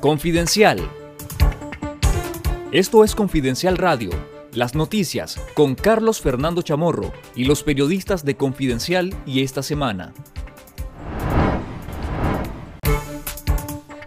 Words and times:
Confidencial. 0.00 0.90
Esto 2.70 3.02
es 3.02 3.14
Confidencial 3.14 3.78
Radio, 3.78 4.10
las 4.52 4.74
noticias 4.74 5.40
con 5.54 5.74
Carlos 5.74 6.20
Fernando 6.20 6.60
Chamorro 6.60 7.12
y 7.34 7.44
los 7.44 7.62
periodistas 7.62 8.22
de 8.22 8.36
Confidencial 8.36 9.14
y 9.24 9.42
esta 9.42 9.62
semana. 9.62 10.12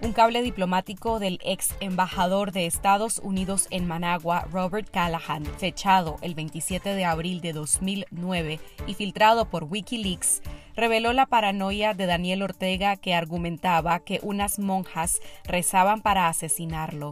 Un 0.01 0.13
cable 0.13 0.43
diplomático 0.43 1.19
del 1.19 1.39
ex 1.43 1.73
embajador 1.79 2.51
de 2.51 2.67
Estados 2.67 3.19
Unidos 3.23 3.67
en 3.71 3.87
Managua, 3.87 4.47
Robert 4.51 4.89
Callahan, 4.91 5.43
fechado 5.57 6.17
el 6.21 6.35
27 6.35 6.93
de 6.93 7.05
abril 7.05 7.41
de 7.41 7.53
2009 7.53 8.59
y 8.85 8.93
filtrado 8.93 9.45
por 9.45 9.63
Wikileaks, 9.63 10.41
reveló 10.75 11.13
la 11.13 11.25
paranoia 11.25 11.93
de 11.93 12.05
Daniel 12.05 12.41
Ortega 12.41 12.95
que 12.97 13.13
argumentaba 13.13 13.99
que 13.99 14.19
unas 14.23 14.59
monjas 14.59 15.19
rezaban 15.45 16.01
para 16.01 16.27
asesinarlo. 16.27 17.11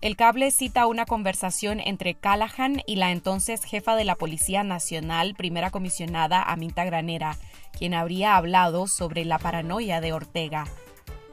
El 0.00 0.14
cable 0.14 0.52
cita 0.52 0.86
una 0.86 1.06
conversación 1.06 1.80
entre 1.80 2.14
Callahan 2.14 2.82
y 2.86 2.96
la 2.96 3.10
entonces 3.10 3.64
jefa 3.64 3.96
de 3.96 4.04
la 4.04 4.14
Policía 4.14 4.62
Nacional, 4.62 5.34
primera 5.34 5.70
comisionada 5.70 6.40
Aminta 6.40 6.84
Granera, 6.84 7.36
quien 7.76 7.94
habría 7.94 8.36
hablado 8.36 8.86
sobre 8.86 9.24
la 9.24 9.38
paranoia 9.38 10.00
de 10.00 10.12
Ortega. 10.12 10.66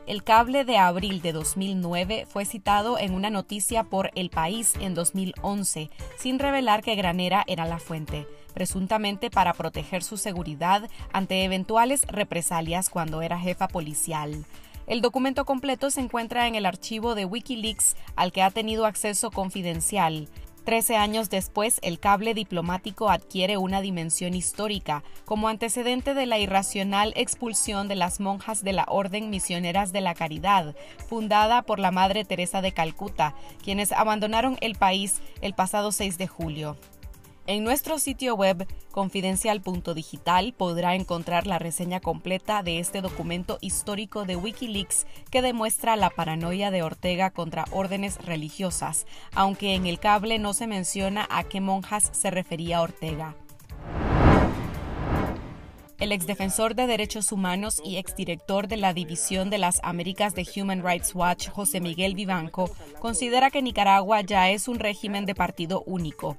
El 0.08 0.24
cable 0.24 0.66
de 0.66 0.78
abril 0.78 1.22
de 1.22 1.32
2009 1.32 2.26
fue 2.28 2.46
citado 2.46 2.98
en 3.00 3.14
una 3.14 3.30
noticia 3.30 3.84
por 3.84 4.12
El 4.16 4.30
País 4.30 4.74
en 4.80 4.94
2011, 4.94 5.90
sin 6.18 6.40
revelar 6.40 6.84
que 6.84 6.96
Granera 6.96 7.44
era 7.48 7.66
la 7.66 7.80
fuente, 7.80 8.28
presuntamente 8.56 9.30
para 9.30 9.54
proteger 9.54 10.02
su 10.02 10.18
seguridad 10.18 10.90
ante 11.14 11.44
eventuales 11.44 12.08
represalias 12.08 12.90
cuando 12.90 13.22
era 13.22 13.38
jefa 13.38 13.68
policial. 13.68 14.46
El 14.88 15.02
documento 15.02 15.46
completo 15.46 15.92
se 15.92 16.02
encuentra 16.02 16.48
en 16.48 16.56
el 16.56 16.66
archivo 16.66 17.14
de 17.14 17.26
Wikileaks 17.26 17.96
al 18.16 18.32
que 18.32 18.42
ha 18.42 18.50
tenido 18.50 18.86
acceso 18.86 19.30
confidencial. 19.30 20.30
Trece 20.64 20.96
años 20.96 21.30
después, 21.30 21.80
el 21.84 22.00
cable 22.00 22.34
diplomático 22.34 23.12
adquiere 23.12 23.58
una 23.58 23.82
dimensión 23.82 24.34
histórica, 24.34 25.04
como 25.24 25.48
antecedente 25.48 26.16
de 26.16 26.26
la 26.26 26.40
irracional 26.40 27.14
expulsión 27.16 27.88
de 27.88 27.96
las 27.96 28.20
monjas 28.20 28.64
de 28.64 28.74
la 28.74 28.86
Orden 28.88 29.30
Misioneras 29.30 29.92
de 29.92 30.02
la 30.02 30.16
Caridad, 30.16 30.76
fundada 31.08 31.62
por 31.62 31.78
la 31.78 31.92
Madre 31.92 32.26
Teresa 32.26 32.64
de 32.64 32.72
Calcuta, 32.72 33.36
quienes 33.64 33.92
abandonaron 33.92 34.58
el 34.60 34.74
país 34.74 35.22
el 35.42 35.54
pasado 35.54 35.92
6 35.92 36.18
de 36.18 36.28
julio. 36.28 36.78
En 37.48 37.64
nuestro 37.64 38.00
sitio 38.00 38.34
web 38.34 38.68
confidencial.digital 38.92 40.56
podrá 40.58 40.96
encontrar 40.96 41.46
la 41.46 41.60
reseña 41.60 42.00
completa 42.00 42.64
de 42.64 42.80
este 42.80 43.02
documento 43.02 43.60
histórico 43.62 44.26
de 44.26 44.36
Wikileaks 44.36 45.06
que 45.30 45.44
demuestra 45.44 45.96
la 45.96 46.10
paranoia 46.10 46.72
de 46.72 46.82
Ortega 46.82 47.30
contra 47.30 47.66
órdenes 47.70 48.18
religiosas, 48.26 49.06
aunque 49.36 49.76
en 49.76 49.86
el 49.86 50.00
cable 50.00 50.40
no 50.40 50.54
se 50.54 50.66
menciona 50.66 51.28
a 51.30 51.44
qué 51.44 51.62
monjas 51.62 52.10
se 52.14 52.32
refería 52.32 52.82
Ortega. 52.82 53.36
El 56.00 56.12
exdefensor 56.12 56.74
de 56.74 56.88
derechos 56.88 57.32
humanos 57.32 57.80
y 57.86 57.98
exdirector 57.98 58.68
de 58.68 58.78
la 58.78 58.94
División 58.94 59.52
de 59.52 59.60
las 59.60 59.80
Américas 59.84 60.34
de 60.34 60.48
Human 60.56 60.84
Rights 60.84 61.14
Watch, 61.14 61.50
José 61.50 61.80
Miguel 61.80 62.16
Vivanco, 62.16 62.72
considera 63.00 63.52
que 63.52 63.62
Nicaragua 63.62 64.22
ya 64.22 64.50
es 64.50 64.68
un 64.68 64.80
régimen 64.80 65.28
de 65.28 65.36
partido 65.36 65.84
único 65.86 66.38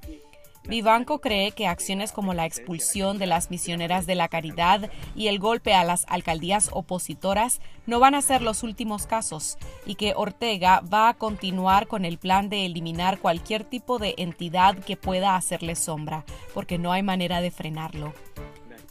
Vivanco 0.67 1.19
cree 1.19 1.51
que 1.53 1.65
acciones 1.65 2.11
como 2.11 2.33
la 2.33 2.45
expulsión 2.45 3.19
de 3.19 3.25
las 3.25 3.49
misioneras 3.49 4.05
de 4.05 4.15
la 4.15 4.27
caridad 4.27 4.91
y 5.15 5.27
el 5.27 5.39
golpe 5.39 5.73
a 5.73 5.85
las 5.85 6.05
alcaldías 6.09 6.69
opositoras 6.73 7.61
no 7.85 8.01
van 8.01 8.15
a 8.15 8.21
ser 8.21 8.41
los 8.41 8.63
últimos 8.63 9.07
casos 9.07 9.57
y 9.85 9.95
que 9.95 10.13
Ortega 10.13 10.81
va 10.81 11.07
a 11.07 11.13
continuar 11.13 11.87
con 11.87 12.03
el 12.03 12.17
plan 12.17 12.49
de 12.49 12.65
eliminar 12.65 13.19
cualquier 13.19 13.63
tipo 13.63 13.97
de 13.97 14.15
entidad 14.17 14.77
que 14.77 14.97
pueda 14.97 15.37
hacerle 15.37 15.75
sombra, 15.75 16.25
porque 16.53 16.77
no 16.77 16.91
hay 16.91 17.01
manera 17.01 17.39
de 17.39 17.51
frenarlo. 17.51 18.13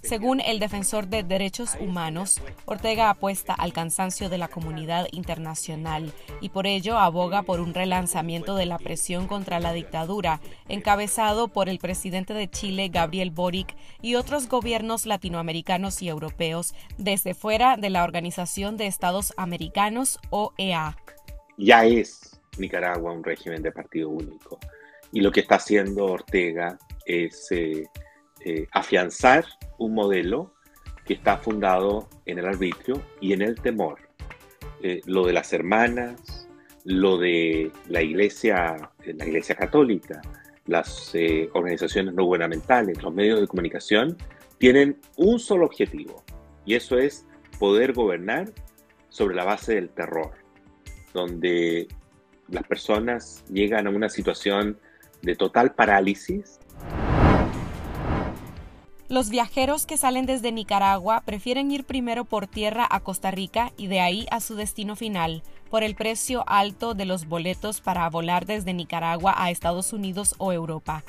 Según 0.07 0.41
el 0.41 0.61
defensor 0.61 1.09
de 1.09 1.25
derechos 1.25 1.77
humanos, 1.81 2.41
Ortega 2.65 3.11
apuesta 3.11 3.53
al 3.53 3.73
cansancio 3.73 4.29
de 4.29 4.39
la 4.39 4.47
comunidad 4.47 5.09
internacional 5.11 6.13
y 6.41 6.51
por 6.51 6.69
ello 6.69 6.97
aboga 6.97 7.43
por 7.43 7.59
un 7.59 7.75
relanzamiento 7.75 8.55
de 8.55 8.67
la 8.67 8.79
presión 8.79 9.27
contra 9.27 9.59
la 9.59 9.73
dictadura, 9.73 10.41
encabezado 10.69 11.49
por 11.49 11.69
el 11.69 11.81
presidente 11.81 12.35
de 12.35 12.49
Chile, 12.49 12.89
Gabriel 12.89 13.33
Boric, 13.33 13.75
y 14.01 14.15
otros 14.15 14.49
gobiernos 14.49 15.07
latinoamericanos 15.07 16.01
y 16.03 16.09
europeos 16.09 16.73
desde 16.99 17.35
fuera 17.35 17.77
de 17.77 17.91
la 17.91 18.05
Organización 18.05 18.77
de 18.77 18.87
Estados 18.87 19.35
Americanos, 19.37 20.21
OEA. 20.31 20.97
Ya 21.59 21.85
es 21.85 22.41
Nicaragua 22.59 23.11
un 23.13 23.25
régimen 23.25 23.61
de 23.61 23.73
partido 23.73 24.11
único 24.11 24.61
y 25.11 25.21
lo 25.21 25.33
que 25.33 25.41
está 25.41 25.57
haciendo 25.57 26.05
Ortega 26.05 26.79
es 27.05 27.51
eh, 27.51 27.89
eh, 28.45 28.69
afianzar 28.71 29.45
un 29.79 29.95
modelo 29.95 30.53
que 31.05 31.15
está 31.15 31.39
fundado 31.39 32.09
en 32.25 32.39
el 32.39 32.47
arbitrio 32.47 33.01
y 33.21 33.33
en 33.33 33.43
el 33.43 33.55
temor. 33.55 33.99
Eh, 34.83 35.01
lo 35.07 35.27
de 35.27 35.33
las 35.33 35.53
hermanas, 35.53 36.49
lo 36.85 37.19
de 37.19 37.71
la 37.89 38.03
iglesia, 38.03 38.91
la 39.05 39.27
iglesia 39.27 39.55
católica, 39.55 40.21
las 40.67 41.15
eh, 41.15 41.49
organizaciones 41.55 42.15
no 42.15 42.25
gubernamentales, 42.25 43.03
los 43.03 43.15
medios 43.15 43.41
de 43.41 43.47
comunicación, 43.47 44.17
tienen 44.59 44.99
un 45.17 45.39
solo 45.39 45.67
objetivo, 45.67 46.25
y 46.65 46.75
eso 46.75 46.99
es 46.99 47.27
poder 47.59 47.93
gobernar 47.93 48.53
sobre 49.09 49.37
la 49.37 49.45
base 49.45 49.75
del 49.75 49.91
terror, 49.91 50.33
donde 51.13 51.89
las 52.49 52.65
personas 52.65 53.45
llegan 53.49 53.87
a 53.87 53.91
una 53.91 54.09
situación 54.09 54.79
de 55.23 55.35
total 55.35 55.75
parálisis 55.75 56.59
los 59.09 59.31
viajeros 59.31 59.87
que 59.87 59.97
salen 59.97 60.27
desde 60.27 60.53
Nicaragua 60.53 61.23
prefieren 61.25 61.71
ir 61.71 61.85
primero 61.85 62.25
por 62.25 62.47
tierra 62.47 62.87
a 62.91 63.01
Costa 63.01 63.31
Rica 63.31 63.73
y 63.77 63.87
de 63.87 64.01
ahí 64.01 64.27
a 64.31 64.41
su 64.41 64.57
destino 64.57 64.97
final, 64.97 65.43
por 65.71 65.83
el 65.85 65.95
precio 65.95 66.45
alto 66.47 66.95
de 66.95 67.05
los 67.05 67.27
boletos 67.27 67.81
para 67.81 68.09
volar 68.11 68.47
desde 68.47 68.75
Nicaragua 68.75 69.35
a 69.37 69.51
Estados 69.51 69.93
Unidos 69.93 70.35
o 70.39 70.53
Europa. 70.53 71.05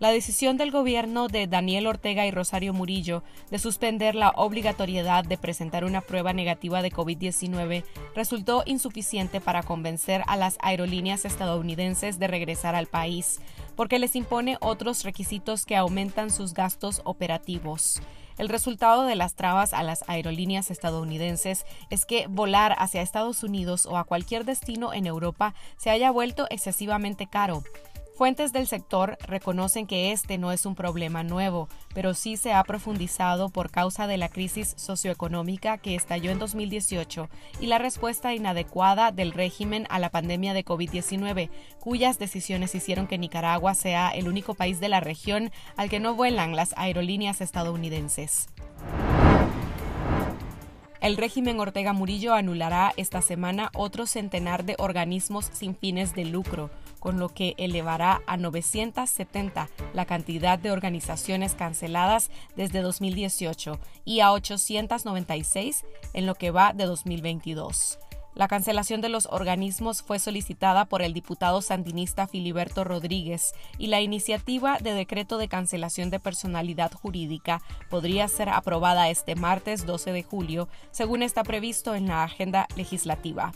La 0.00 0.10
decisión 0.10 0.56
del 0.56 0.70
gobierno 0.70 1.28
de 1.28 1.46
Daniel 1.46 1.86
Ortega 1.86 2.24
y 2.24 2.30
Rosario 2.30 2.72
Murillo 2.72 3.22
de 3.50 3.58
suspender 3.58 4.14
la 4.14 4.30
obligatoriedad 4.30 5.24
de 5.24 5.36
presentar 5.36 5.84
una 5.84 6.00
prueba 6.00 6.32
negativa 6.32 6.80
de 6.80 6.90
COVID-19 6.90 7.84
resultó 8.14 8.62
insuficiente 8.64 9.42
para 9.42 9.62
convencer 9.62 10.22
a 10.26 10.38
las 10.38 10.56
aerolíneas 10.62 11.26
estadounidenses 11.26 12.18
de 12.18 12.28
regresar 12.28 12.74
al 12.74 12.86
país, 12.86 13.40
porque 13.80 13.98
les 13.98 14.14
impone 14.14 14.58
otros 14.60 15.04
requisitos 15.04 15.64
que 15.64 15.74
aumentan 15.74 16.28
sus 16.28 16.52
gastos 16.52 17.00
operativos. 17.04 18.02
El 18.36 18.50
resultado 18.50 19.04
de 19.04 19.16
las 19.16 19.36
trabas 19.36 19.72
a 19.72 19.82
las 19.82 20.04
aerolíneas 20.06 20.70
estadounidenses 20.70 21.64
es 21.88 22.04
que 22.04 22.26
volar 22.26 22.76
hacia 22.78 23.00
Estados 23.00 23.42
Unidos 23.42 23.86
o 23.86 23.96
a 23.96 24.04
cualquier 24.04 24.44
destino 24.44 24.92
en 24.92 25.06
Europa 25.06 25.54
se 25.78 25.88
haya 25.88 26.10
vuelto 26.10 26.46
excesivamente 26.50 27.26
caro. 27.26 27.62
Fuentes 28.20 28.52
del 28.52 28.66
sector 28.66 29.16
reconocen 29.26 29.86
que 29.86 30.12
este 30.12 30.36
no 30.36 30.52
es 30.52 30.66
un 30.66 30.74
problema 30.74 31.22
nuevo, 31.22 31.70
pero 31.94 32.12
sí 32.12 32.36
se 32.36 32.52
ha 32.52 32.62
profundizado 32.64 33.48
por 33.48 33.70
causa 33.70 34.06
de 34.06 34.18
la 34.18 34.28
crisis 34.28 34.74
socioeconómica 34.76 35.78
que 35.78 35.94
estalló 35.94 36.30
en 36.30 36.38
2018 36.38 37.30
y 37.62 37.66
la 37.66 37.78
respuesta 37.78 38.34
inadecuada 38.34 39.10
del 39.10 39.32
régimen 39.32 39.86
a 39.88 39.98
la 39.98 40.10
pandemia 40.10 40.52
de 40.52 40.66
COVID-19, 40.66 41.48
cuyas 41.80 42.18
decisiones 42.18 42.74
hicieron 42.74 43.06
que 43.06 43.16
Nicaragua 43.16 43.72
sea 43.72 44.10
el 44.10 44.28
único 44.28 44.52
país 44.52 44.80
de 44.80 44.90
la 44.90 45.00
región 45.00 45.50
al 45.78 45.88
que 45.88 45.98
no 45.98 46.14
vuelan 46.14 46.54
las 46.54 46.74
aerolíneas 46.76 47.40
estadounidenses. 47.40 48.50
El 51.00 51.16
régimen 51.16 51.58
Ortega 51.60 51.94
Murillo 51.94 52.34
anulará 52.34 52.92
esta 52.98 53.22
semana 53.22 53.70
otro 53.74 54.06
centenar 54.06 54.64
de 54.64 54.76
organismos 54.78 55.48
sin 55.50 55.74
fines 55.74 56.14
de 56.14 56.26
lucro, 56.26 56.70
con 56.98 57.18
lo 57.18 57.30
que 57.30 57.54
elevará 57.56 58.20
a 58.26 58.36
970 58.36 59.70
la 59.94 60.04
cantidad 60.04 60.58
de 60.58 60.70
organizaciones 60.70 61.54
canceladas 61.54 62.30
desde 62.54 62.82
2018 62.82 63.78
y 64.04 64.20
a 64.20 64.30
896 64.32 65.86
en 66.12 66.26
lo 66.26 66.34
que 66.34 66.50
va 66.50 66.74
de 66.74 66.84
2022. 66.84 67.98
La 68.34 68.46
cancelación 68.46 69.00
de 69.00 69.08
los 69.08 69.26
organismos 69.26 70.02
fue 70.02 70.18
solicitada 70.18 70.84
por 70.84 71.02
el 71.02 71.12
diputado 71.12 71.62
sandinista 71.62 72.28
Filiberto 72.28 72.84
Rodríguez 72.84 73.54
y 73.76 73.88
la 73.88 74.00
iniciativa 74.00 74.78
de 74.78 74.94
decreto 74.94 75.36
de 75.36 75.48
cancelación 75.48 76.10
de 76.10 76.20
personalidad 76.20 76.92
jurídica 76.92 77.60
podría 77.88 78.28
ser 78.28 78.48
aprobada 78.48 79.10
este 79.10 79.34
martes 79.34 79.84
12 79.84 80.12
de 80.12 80.22
julio, 80.22 80.68
según 80.92 81.22
está 81.22 81.42
previsto 81.42 81.94
en 81.96 82.06
la 82.06 82.22
agenda 82.22 82.68
legislativa. 82.76 83.52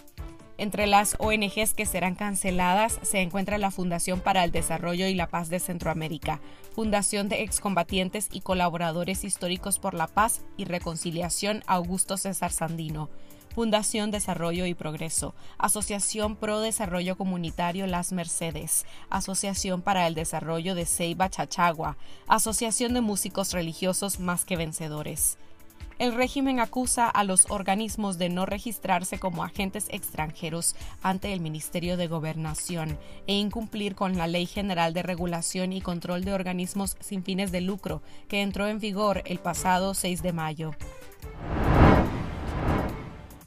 Entre 0.57 0.87
las 0.87 1.17
ONGs 1.19 1.75
que 1.75 1.87
serán 1.87 2.15
canceladas 2.15 3.01
se 3.03 3.21
encuentra 3.21 3.59
la 3.59 3.73
Fundación 3.73 4.21
para 4.21 4.45
el 4.45 4.53
Desarrollo 4.53 5.09
y 5.09 5.15
la 5.15 5.29
Paz 5.29 5.49
de 5.49 5.59
Centroamérica, 5.59 6.41
Fundación 6.73 7.29
de 7.29 7.43
Excombatientes 7.43 8.29
y 8.31 8.41
Colaboradores 8.41 9.25
Históricos 9.25 9.81
por 9.81 9.95
la 9.95 10.07
Paz 10.07 10.43
y 10.57 10.65
Reconciliación 10.65 11.65
Augusto 11.67 12.17
César 12.17 12.53
Sandino, 12.53 13.11
Fundación 13.55 14.11
Desarrollo 14.11 14.67
y 14.67 14.75
Progreso, 14.75 15.33
Asociación 15.59 16.35
Pro 16.35 16.59
Desarrollo 16.59 17.17
Comunitario 17.17 17.87
Las 17.87 18.11
Mercedes, 18.11 18.85
Asociación 19.11 19.81
para 19.81 20.09
el 20.09 20.15
Desarrollo 20.15 20.75
de 20.75 20.87
Ceiba 20.87 21.31
Chachagua, 21.31 21.97
Asociación 22.27 22.95
de 22.95 23.01
Músicos 23.01 23.53
Religiosos 23.53 24.19
Más 24.19 24.45
que 24.45 24.57
Vencedores. 24.57 25.39
El 26.01 26.13
régimen 26.13 26.59
acusa 26.59 27.09
a 27.09 27.23
los 27.23 27.49
organismos 27.49 28.19
de 28.19 28.29
no 28.29 28.47
registrarse 28.47 29.21
como 29.21 29.45
agentes 29.45 29.87
extranjeros 29.91 30.75
ante 31.01 31.33
el 31.33 31.39
Ministerio 31.41 31.97
de 31.97 32.09
Gobernación 32.09 32.99
e 33.29 33.35
incumplir 33.35 33.95
con 33.95 34.19
la 34.19 34.27
Ley 34.27 34.47
General 34.47 34.93
de 34.93 35.05
Regulación 35.05 35.73
y 35.73 35.81
Control 35.81 36.25
de 36.25 36.33
Organismos 36.33 36.97
sin 36.99 37.23
fines 37.23 37.53
de 37.53 37.61
lucro, 37.61 38.03
que 38.27 38.43
entró 38.43 38.67
en 38.67 38.81
vigor 38.81 39.23
el 39.27 39.39
pasado 39.39 39.95
6 39.95 40.23
de 40.23 40.33
mayo. 40.33 40.73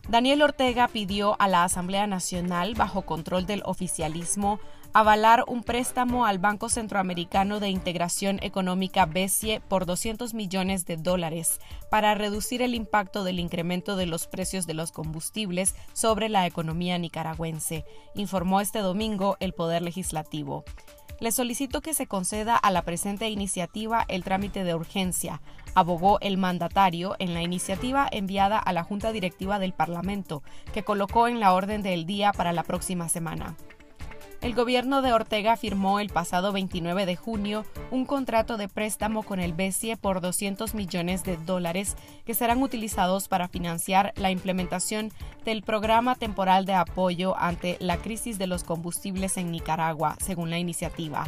Daniel 0.09 0.42
Ortega 0.42 0.88
pidió 0.88 1.36
a 1.38 1.50
la 1.50 1.65
Asamblea 1.65 2.07
Nacional, 2.07 2.75
bajo 2.75 3.01
control 3.01 3.45
del 3.45 3.62
oficialismo, 3.65 4.57
avalar 4.94 5.44
un 5.48 5.63
préstamo 5.63 6.25
al 6.25 6.39
Banco 6.39 6.69
Centroamericano 6.69 7.59
de 7.59 7.68
Integración 7.68 8.39
Económica 8.42 9.06
BESIE 9.06 9.59
por 9.59 9.86
200 9.86 10.33
millones 10.33 10.86
de 10.86 10.95
dólares 10.95 11.59
para 11.92 12.15
reducir 12.15 12.62
el 12.62 12.74
impacto 12.74 13.25
del 13.25 13.38
incremento 13.38 13.98
de 13.98 14.06
los 14.06 14.27
precios 14.27 14.65
de 14.65 14.75
los 14.75 14.94
combustibles 14.94 15.75
sobre 15.92 16.30
la 16.30 16.48
economía 16.48 16.98
nicaragüense, 16.98 17.83
informó 18.15 18.62
este 18.62 18.80
domingo 18.80 19.36
el 19.42 19.54
Poder 19.54 19.81
Legislativo. 19.81 20.63
Le 21.19 21.31
solicito 21.31 21.81
que 21.81 21.95
se 21.95 22.05
conceda 22.05 22.55
a 22.55 22.69
la 22.69 22.83
presente 22.83 23.27
iniciativa 23.29 24.05
el 24.07 24.23
trámite 24.23 24.63
de 24.63 24.75
urgencia, 24.75 25.41
abogó 25.73 26.19
el 26.21 26.37
mandatario 26.37 27.15
en 27.17 27.33
la 27.33 27.41
iniciativa 27.41 28.07
enviada 28.11 28.59
a 28.59 28.71
la 28.71 28.83
Junta 28.83 29.11
Directiva 29.11 29.57
del 29.57 29.73
Parlamento, 29.73 30.43
que 30.73 30.83
colocó 30.83 31.27
en 31.27 31.39
la 31.39 31.53
orden 31.53 31.81
del 31.81 32.05
día 32.05 32.33
para 32.33 32.53
la 32.53 32.61
próxima 32.61 33.09
semana. 33.09 33.55
El 34.39 34.53
gobierno 34.53 35.01
de 35.01 35.13
Ortega 35.13 35.57
firmó 35.57 35.99
el 35.99 36.09
pasado 36.09 36.53
29 36.53 37.07
de 37.07 37.15
junio 37.15 37.65
un 37.89 38.05
contrato 38.05 38.57
de 38.57 38.67
préstamo 38.67 39.23
con 39.23 39.39
el 39.39 39.53
BCE 39.53 39.97
por 39.97 40.21
200 40.21 40.75
millones 40.75 41.23
de 41.23 41.37
dólares 41.37 41.95
que 42.23 42.35
serán 42.35 42.61
utilizados 42.61 43.27
para 43.27 43.47
financiar 43.47 44.13
la 44.15 44.29
implementación 44.29 45.11
del 45.43 45.63
programa 45.63 46.13
temporal 46.13 46.65
de 46.65 46.73
apoyo 46.73 47.35
ante 47.37 47.77
la 47.79 47.97
crisis 47.97 48.37
de 48.37 48.45
los 48.45 48.63
combustibles 48.63 49.37
en 49.37 49.51
Nicaragua, 49.51 50.15
según 50.19 50.51
la 50.51 50.59
iniciativa. 50.59 51.25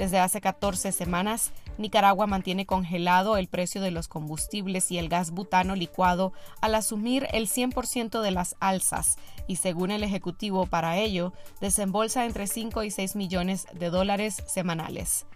Desde 0.00 0.18
hace 0.18 0.40
14 0.40 0.92
semanas, 0.92 1.52
Nicaragua 1.76 2.26
mantiene 2.26 2.64
congelado 2.64 3.36
el 3.36 3.48
precio 3.48 3.82
de 3.82 3.90
los 3.90 4.08
combustibles 4.08 4.90
y 4.90 4.96
el 4.96 5.10
gas 5.10 5.30
butano 5.30 5.76
licuado 5.76 6.32
al 6.62 6.74
asumir 6.74 7.28
el 7.32 7.48
100% 7.48 8.22
de 8.22 8.30
las 8.30 8.56
alzas 8.60 9.18
y 9.46 9.56
según 9.56 9.90
el 9.90 10.02
Ejecutivo 10.02 10.64
para 10.64 10.96
ello, 10.96 11.34
desembolsa 11.60 12.24
entre 12.24 12.46
5 12.46 12.82
y 12.82 12.90
6 12.90 13.14
millones 13.14 13.66
de 13.74 13.90
dólares 13.90 14.42
semanales. 14.46 15.26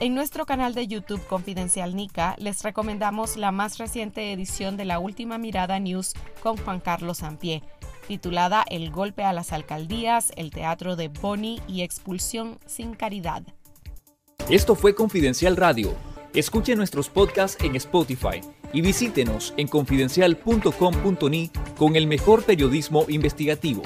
En 0.00 0.14
nuestro 0.14 0.46
canal 0.46 0.74
de 0.74 0.86
YouTube 0.86 1.26
Confidencial 1.26 1.94
Nica 1.94 2.36
les 2.38 2.62
recomendamos 2.62 3.36
la 3.36 3.52
más 3.52 3.76
reciente 3.76 4.32
edición 4.32 4.78
de 4.78 4.86
la 4.86 4.98
Última 4.98 5.36
Mirada 5.36 5.78
News 5.78 6.14
con 6.42 6.56
Juan 6.56 6.80
Carlos 6.80 7.18
Sampié 7.18 7.62
titulada 8.06 8.64
El 8.70 8.90
golpe 8.90 9.24
a 9.24 9.32
las 9.32 9.52
alcaldías, 9.52 10.32
el 10.36 10.50
teatro 10.50 10.96
de 10.96 11.08
Boni 11.08 11.60
y 11.68 11.82
expulsión 11.82 12.58
sin 12.66 12.94
caridad. 12.94 13.42
Esto 14.48 14.74
fue 14.74 14.94
Confidencial 14.94 15.56
Radio. 15.56 15.94
Escuche 16.34 16.76
nuestros 16.76 17.08
podcasts 17.08 17.62
en 17.64 17.76
Spotify 17.76 18.40
y 18.72 18.80
visítenos 18.80 19.54
en 19.56 19.68
confidencial.com.ni 19.68 21.50
con 21.76 21.96
el 21.96 22.06
mejor 22.06 22.44
periodismo 22.44 23.06
investigativo. 23.08 23.82